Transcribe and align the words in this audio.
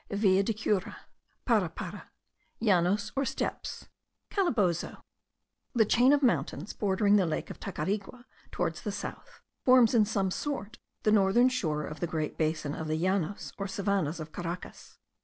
VILLA 0.09 0.41
DE 0.41 0.53
CURA. 0.55 0.97
PARAPARA. 1.45 2.09
LLANOS 2.59 3.11
OR 3.15 3.23
STEPPES. 3.23 3.87
CALABOZO. 4.31 4.97
The 5.75 5.85
chain 5.85 6.11
of 6.11 6.23
mountains, 6.23 6.73
bordering 6.73 7.17
the 7.17 7.27
lake 7.27 7.51
of 7.51 7.59
Tacarigua 7.59 8.25
towards 8.49 8.81
the 8.81 8.91
south, 8.91 9.41
forms 9.63 9.93
in 9.93 10.05
some 10.05 10.31
sort 10.31 10.79
the 11.03 11.11
northern 11.11 11.49
shore 11.49 11.83
of 11.85 11.99
the 11.99 12.07
great 12.07 12.35
basin 12.35 12.73
of 12.73 12.87
the 12.87 12.97
Llanos 12.97 13.53
or 13.59 13.67
savannahs 13.67 14.19
of 14.19 14.31
Caracas. 14.31 14.97